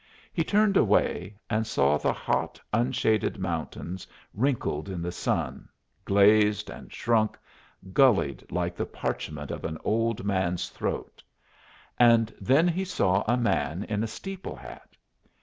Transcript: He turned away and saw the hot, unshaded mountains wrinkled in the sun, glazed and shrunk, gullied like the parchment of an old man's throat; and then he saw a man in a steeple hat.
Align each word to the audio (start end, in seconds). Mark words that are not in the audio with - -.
He 0.33 0.43
turned 0.43 0.77
away 0.77 1.35
and 1.47 1.67
saw 1.67 1.99
the 1.99 2.11
hot, 2.11 2.59
unshaded 2.73 3.37
mountains 3.37 4.07
wrinkled 4.33 4.89
in 4.89 5.03
the 5.03 5.11
sun, 5.11 5.69
glazed 6.05 6.71
and 6.71 6.91
shrunk, 6.91 7.37
gullied 7.93 8.51
like 8.51 8.75
the 8.75 8.87
parchment 8.87 9.51
of 9.51 9.63
an 9.63 9.77
old 9.83 10.23
man's 10.23 10.69
throat; 10.69 11.21
and 11.99 12.33
then 12.41 12.67
he 12.67 12.83
saw 12.83 13.23
a 13.27 13.37
man 13.37 13.83
in 13.83 14.01
a 14.01 14.07
steeple 14.07 14.55
hat. 14.55 14.97